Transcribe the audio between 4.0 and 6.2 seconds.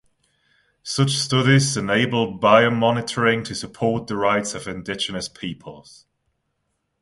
the rights of indigenous peoples.